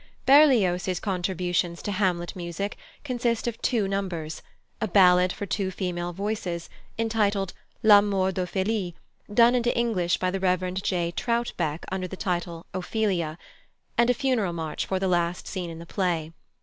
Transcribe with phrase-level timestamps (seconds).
[0.25, 4.41] +Berlioz's+ contributions to Hamlet music consist of two numbers:
[4.81, 8.95] a ballad for two female voices, entitled "La mort d'Ophélie,"
[9.31, 10.73] done into English by the Rev.
[10.73, 11.13] J.
[11.15, 13.37] Troutbeck under the title "Ophelia";
[13.95, 16.31] and a funeral march for the last scene in the play.